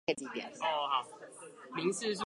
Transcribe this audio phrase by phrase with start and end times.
[0.05, 0.17] 民
[1.93, 2.19] 事訴訟法